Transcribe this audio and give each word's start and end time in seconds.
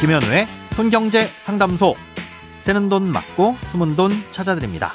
김현우의 0.00 0.46
손경제 0.70 1.26
상담소. 1.40 1.94
새는 2.60 2.88
돈 2.88 3.12
맞고 3.12 3.56
숨은 3.64 3.96
돈 3.96 4.10
찾아드립니다. 4.30 4.94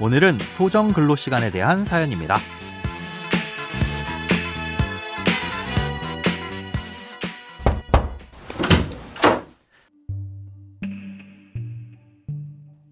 오늘은 0.00 0.40
소정 0.40 0.92
근로 0.92 1.14
시간에 1.14 1.52
대한 1.52 1.84
사연입니다. 1.84 2.38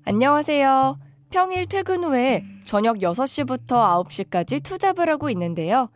안녕하세요. 0.04 0.96
평일 1.30 1.66
퇴근 1.66 2.04
후에 2.04 2.44
저녁 2.64 2.98
6시부터 2.98 4.06
9시까지 4.06 4.62
투잡을 4.62 5.08
하고 5.08 5.28
있는데요. 5.30 5.88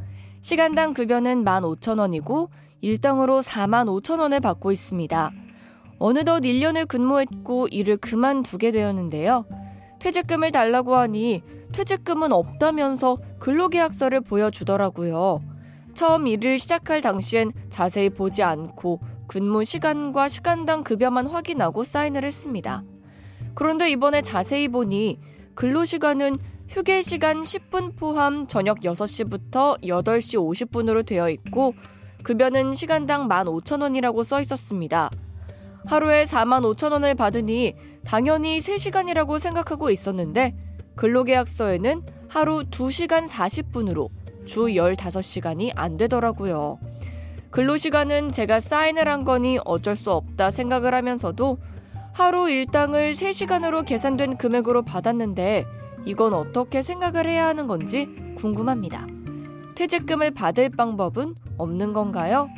시간당 0.43 0.93
급여는 0.93 1.45
15,000원이고 1.45 2.49
일당으로 2.81 3.41
45,000원을 3.41 4.43
받고 4.43 4.73
있습니다. 4.73 5.33
어느덧 5.99 6.41
1년을 6.41 6.87
근무했고 6.87 7.69
일을 7.69 7.97
그만두게 7.97 8.71
되었는데요. 8.71 9.47
퇴직금을 10.01 10.53
달라고 10.53 10.95
하니 10.95 11.43
퇴직금은 11.73 12.33
없다면서 12.33 13.17
근로계약서를 13.39 14.21
보여주더라고요. 14.21 15.41
처음 15.95 16.27
일을 16.27 16.59
시작할 16.59 17.01
당시엔 17.01 17.53
자세히 17.71 18.11
보지 18.11 18.43
않고 18.43 19.01
근무 19.27 19.65
시간과 19.65 20.29
시간당 20.29 20.85
급여만 20.85 21.27
확인하고 21.27 21.85
사인을 21.85 22.25
했습니다. 22.25 22.85
그런데 23.55 23.91
이번에 23.91 24.21
자세히 24.21 24.69
보니 24.69 25.19
근로시간은 25.55 26.37
휴게 26.69 27.03
시간 27.03 27.43
10분 27.43 27.97
포함 27.97 28.47
저녁 28.47 28.81
6시부터 28.81 29.83
8시 29.83 30.39
50분으로 30.39 31.07
되어 31.07 31.31
있고 31.31 31.75
급여는 32.23 32.75
시간당 32.75 33.29
15,000원이라고 33.29 34.25
써 34.25 34.41
있었습니다. 34.41 35.11
하루에 35.87 36.25
45,000원을 36.25 37.17
받으니 37.17 37.75
당연히 38.05 38.59
3시간이라고 38.59 39.39
생각하고 39.39 39.91
있었는데 39.91 40.55
근로계약서에는 40.97 42.03
하루 42.29 42.65
2시간 42.65 43.29
40분으로 43.29 44.09
주 44.47 44.67
15시간이 44.67 45.73
안 45.75 45.97
되더라고요. 45.97 46.79
근로시간은 47.51 48.33
제가 48.33 48.61
사인을 48.61 49.09
한 49.09 49.25
거니 49.25 49.59
어쩔 49.65 49.97
수 49.97 50.13
없다 50.13 50.51
생각을 50.51 50.95
하면서도 50.95 51.59
하루 52.13 52.51
일당을 52.51 53.13
3시간으로 53.13 53.85
계산된 53.85 54.37
금액으로 54.37 54.83
받았는데 54.83 55.65
이건 56.05 56.35
어떻게 56.35 56.83
생각을 56.83 57.29
해야 57.29 57.47
하는 57.47 57.67
건지 57.67 58.09
궁금합니다. 58.37 59.07
퇴직금을 59.75 60.33
받을 60.33 60.71
방법은 60.71 61.35
없는 61.59 61.93
건가요? 61.93 62.49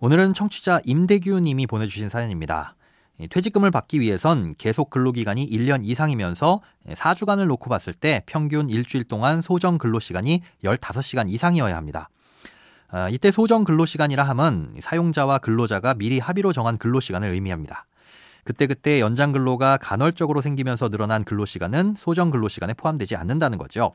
오늘은 0.00 0.34
청취자 0.34 0.80
임대규 0.84 1.40
님이 1.40 1.66
보내주신 1.66 2.08
사연입니다. 2.08 2.74
퇴직금을 3.30 3.70
받기 3.70 4.00
위해선 4.00 4.54
계속 4.58 4.90
근로기간이 4.90 5.48
1년 5.48 5.84
이상이면서 5.84 6.60
4주간을 6.88 7.46
놓고 7.46 7.70
봤을 7.70 7.92
때 7.94 8.22
평균 8.26 8.68
일주일 8.68 9.04
동안 9.04 9.40
소정 9.40 9.78
근로시간이 9.78 10.42
15시간 10.64 11.30
이상이어야 11.30 11.76
합니다. 11.76 12.08
아, 12.88 13.08
이때 13.08 13.30
소정 13.30 13.64
근로시간이라 13.64 14.22
함은 14.24 14.70
사용자와 14.80 15.38
근로자가 15.38 15.94
미리 15.94 16.18
합의로 16.18 16.52
정한 16.52 16.76
근로시간을 16.78 17.30
의미합니다. 17.30 17.86
그때그때 18.44 19.00
연장 19.00 19.30
근로가 19.30 19.76
간헐적으로 19.76 20.40
생기면서 20.40 20.88
늘어난 20.88 21.22
근로시간은 21.22 21.94
소정 21.96 22.30
근로시간에 22.30 22.74
포함되지 22.74 23.14
않는다는 23.14 23.56
거죠. 23.56 23.94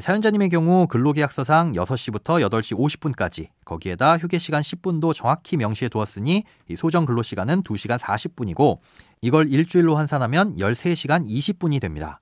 사연자님의 0.00 0.48
경우 0.48 0.86
근로계약서상 0.88 1.72
6시부터 1.72 2.48
8시 2.48 2.76
50분까지 2.76 3.48
거기에다 3.64 4.16
휴게시간 4.16 4.62
10분도 4.62 5.14
정확히 5.14 5.56
명시해 5.56 5.88
두었으니 5.88 6.44
소정 6.76 7.04
근로시간은 7.04 7.62
2시간 7.62 7.98
40분이고 7.98 8.78
이걸 9.20 9.52
일주일로 9.52 9.94
환산하면 9.94 10.56
13시간 10.56 11.26
20분이 11.28 11.80
됩니다. 11.80 12.20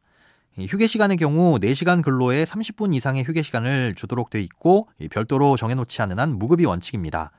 휴게 0.58 0.86
시간의 0.86 1.16
경우 1.16 1.58
4시간 1.58 2.02
근로에 2.02 2.44
30분 2.44 2.94
이상의 2.94 3.24
휴게 3.24 3.42
시간을 3.42 3.94
주도록 3.94 4.28
돼 4.28 4.40
있고 4.42 4.88
별도로 5.10 5.56
정해놓지 5.56 6.02
않은 6.02 6.18
한 6.18 6.36
무급이 6.36 6.66
원칙입니다. 6.66 7.30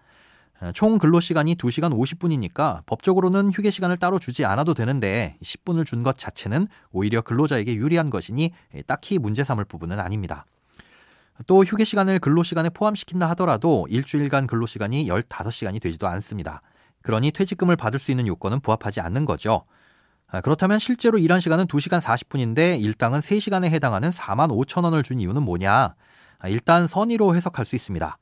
어, 0.64 0.72
총 0.72 0.98
근로 0.98 1.20
시간이 1.20 1.56
2시간 1.56 1.92
50분이니까 1.94 2.86
법적으로는 2.86 3.52
휴게 3.52 3.70
시간을 3.70 3.98
따로 3.98 4.18
주지 4.18 4.46
않아도 4.46 4.74
되는데 4.74 5.36
10분을 5.44 5.86
준 5.86 6.04
것 6.04 6.18
자체는 6.18 6.68
오히려 6.92 7.22
근로자에게 7.22 7.76
유리한 7.76 8.10
것이니 8.10 8.52
딱히 8.88 9.20
문제 9.20 9.44
삼을 9.44 9.66
부분은 9.66 10.00
아닙니다. 10.00 10.46
또 11.48 11.64
휴게 11.64 11.84
시간을 11.84 12.20
근로 12.20 12.44
시간에 12.44 12.70
포함시킨다 12.70 13.30
하더라도 13.32 13.88
일주일간 13.90 14.48
근로 14.48 14.66
시간이 14.66 15.08
15시간이 15.08 15.82
되지도 15.82 16.08
않습니다. 16.08 16.62
그러니 17.02 17.32
퇴직금을 17.32 17.76
받을 17.76 18.00
수 18.00 18.12
있는 18.12 18.28
요건은 18.28 18.60
부합하지 18.62 19.02
않는 19.02 19.26
거죠. 19.26 19.66
아, 20.28 20.42
그렇다면 20.42 20.80
실제로 20.80 21.18
일한 21.18 21.40
시간은 21.40 21.68
2시간 21.68 22.02
40분인데 22.02 22.82
일당은 22.82 23.20
3시간에 23.20 23.66
해당하는 23.66 24.10
4만 24.10 24.50
5천 24.50 24.84
원을 24.84 25.04
준 25.04 25.20
이유는 25.20 25.44
뭐냐? 25.44 25.96
아, 26.40 26.48
일단 26.48 26.88
선의로 26.88 27.36
해석할 27.36 27.66
수 27.66 27.76
있습니다. 27.76 28.18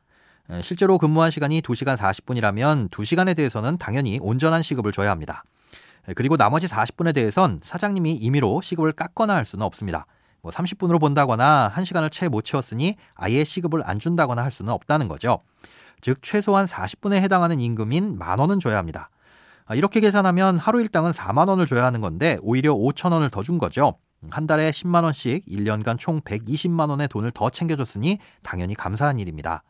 실제로 0.62 0.97
근무한 0.97 1.31
시간이 1.31 1.62
2시간 1.62 1.95
40분이라면 1.97 2.89
2시간에 2.89 3.35
대해서는 3.35 3.78
당연히 3.78 4.19
온전한 4.22 4.62
시급을 4.62 4.91
줘야 4.91 5.12
합니다. 5.12 5.44
그리고 6.16 6.35
나머지 6.35 6.67
40분에 6.67 7.13
대해선 7.13 7.59
사장님이 7.63 8.13
임의로 8.16 8.62
시급을 8.62 8.91
깎거나 8.91 9.34
할 9.35 9.45
수는 9.45 9.66
없습니다. 9.66 10.06
뭐 10.41 10.51
30분으로 10.51 11.00
본다거나 11.00 11.72
1시간을 11.75 12.12
채 12.12 12.28
못 12.28 12.44
채웠으니 12.44 12.95
아예 13.13 13.44
시급을 13.44 13.84
안 13.85 14.00
준다거나 14.00 14.44
할 14.44 14.51
수는 14.51 14.73
없다는 14.73 15.07
거죠. 15.07 15.41
즉 16.01 16.17
최소한 16.23 16.66
40분에 16.66 17.13
해당하는 17.22 17.59
임금인 17.59 18.18
만 18.18 18.39
원은 18.39 18.59
줘야 18.59 18.78
합니다. 18.78 19.09
아, 19.66 19.75
이렇게 19.75 20.00
계산하면 20.00 20.57
하루 20.57 20.81
일당은 20.81 21.12
4만 21.12 21.47
원을 21.47 21.68
줘야 21.68 21.85
하는 21.85 22.01
건데 22.01 22.38
오히려 22.41 22.73
5천 22.73 23.13
원을 23.13 23.29
더 23.29 23.44
준 23.44 23.59
거죠. 23.59 23.97
한 24.31 24.47
달에 24.47 24.72
10만 24.72 25.03
원씩 25.03 25.45
1년간 25.45 25.97
총 26.00 26.19
120만 26.22 26.89
원의 26.89 27.07
돈을 27.07 27.31
더 27.31 27.50
챙겨줬으니 27.51 28.18
당연히 28.44 28.73
감사한 28.73 29.19
일입니다. 29.19 29.63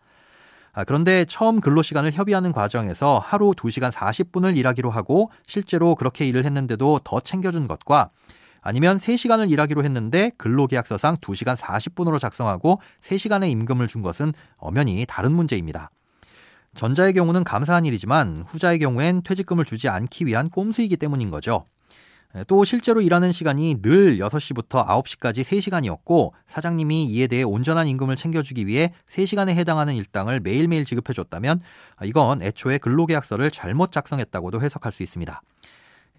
아, 0.74 0.84
그런데 0.86 1.26
처음 1.26 1.60
근로시간을 1.60 2.14
협의하는 2.14 2.54
과정에서 2.54 3.20
하루 3.20 3.52
2시간 3.52 3.92
40분을 3.92 4.56
일하기로 4.58 4.90
하고 4.90 5.30
실제로 5.46 5.96
그렇게 5.96 6.26
일을 6.26 6.46
했는데도 6.46 7.02
더 7.04 7.20
챙겨준 7.20 7.68
것과 7.68 8.10
아니면 8.62 8.98
3시간을 8.98 9.52
일하기로 9.52 9.84
했는데 9.84 10.32
근로계약서상 10.38 11.18
2시간 11.18 11.58
40분으로 11.58 12.20
작성하고 12.20 12.80
3시간의 13.02 13.50
임금을 13.50 13.88
준 13.88 14.02
것은 14.02 14.34
엄연히 14.58 15.06
다른 15.08 15.32
문제입니다. 15.32 15.90
전자의 16.76 17.14
경우는 17.14 17.44
감사한 17.44 17.86
일이지만 17.86 18.46
후자의 18.48 18.80
경우엔 18.80 19.24
퇴직금을 19.24 19.66
주지 19.66 19.90
않기 19.90 20.26
위한 20.26 20.48
꼼수이기 20.48 20.96
때문인 20.96 21.32
거죠. 21.32 21.66
또 22.48 22.64
실제로 22.64 23.02
일하는 23.02 23.32
시간이 23.32 23.82
늘 23.82 24.18
6시부터 24.18 24.88
9시까지 24.88 25.44
3시간이었고 25.44 26.32
사장님이 26.48 27.06
이에 27.06 27.28
대해 27.28 27.44
온전한 27.44 27.88
임금을 27.88 28.16
챙겨주기 28.16 28.68
위해 28.68 28.94
3시간에 29.10 29.50
해당하는 29.50 29.96
일당을 29.96 30.40
매일매일 30.40 30.86
지급해줬다면 30.86 31.60
이건 32.06 32.42
애초에 32.42 32.78
근로계약서를 32.78 33.52
잘못 33.52 33.92
작성했다고도 33.92 34.62
해석할 34.62 34.92
수 34.92 35.04
있습니다. 35.04 35.42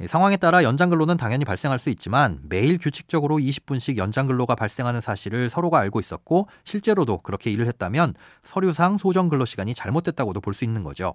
예, 0.00 0.06
상황에 0.06 0.36
따라 0.36 0.64
연장 0.64 0.90
근로는 0.90 1.16
당연히 1.16 1.44
발생할 1.44 1.78
수 1.78 1.88
있지만 1.90 2.40
매일 2.48 2.78
규칙적으로 2.78 3.36
20분씩 3.36 3.96
연장 3.96 4.26
근로가 4.26 4.54
발생하는 4.54 5.00
사실을 5.00 5.48
서로가 5.48 5.78
알고 5.78 6.00
있었고 6.00 6.48
실제로도 6.64 7.18
그렇게 7.18 7.50
일을 7.50 7.66
했다면 7.66 8.14
서류상 8.42 8.98
소정 8.98 9.28
근로 9.28 9.44
시간이 9.44 9.74
잘못됐다고도 9.74 10.40
볼 10.40 10.52
수 10.54 10.64
있는 10.64 10.82
거죠. 10.82 11.14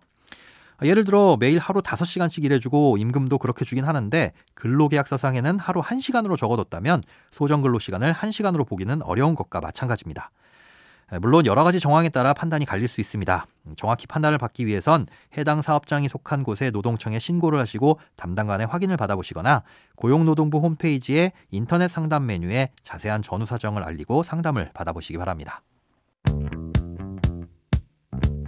예를 0.83 1.03
들어 1.05 1.37
매일 1.39 1.57
하루 1.57 1.81
5시간씩 1.81 2.43
일해주고 2.43 2.97
임금도 2.97 3.39
그렇게 3.39 3.65
주긴 3.65 3.85
하는데 3.85 4.31
근로계약서상에는 4.53 5.59
하루 5.59 5.81
1시간으로 5.81 6.37
적어뒀다면 6.37 7.01
소정 7.31 7.61
근로 7.61 7.79
시간을 7.79 8.13
1시간으로 8.13 8.67
보기는 8.67 9.01
어려운 9.01 9.33
것과 9.35 9.59
마찬가지입니다. 9.59 10.29
물론 11.21 11.45
여러 11.45 11.63
가지 11.63 11.79
정황에 11.79 12.09
따라 12.09 12.33
판단이 12.33 12.65
갈릴 12.65 12.89
수 12.89 12.99
있습니다. 12.99 13.47
정확히 13.77 14.07
판단을 14.07 14.37
받기 14.37 14.65
위해선 14.65 15.07
해당 15.37 15.61
사업장이 15.61 16.09
속한 16.09 16.43
곳에 16.43 16.69
노동청에 16.69 17.17
신고를 17.17 17.59
하시고 17.59 17.99
담당관의 18.17 18.67
확인을 18.67 18.97
받아보시거나 18.97 19.63
고용노동부 19.95 20.59
홈페이지에 20.59 21.31
인터넷 21.49 21.87
상담 21.87 22.25
메뉴에 22.25 22.69
자세한 22.83 23.21
전후 23.21 23.45
사정을 23.45 23.83
알리고 23.83 24.23
상담을 24.23 24.71
받아보시기 24.73 25.17
바랍니다. 25.17 25.61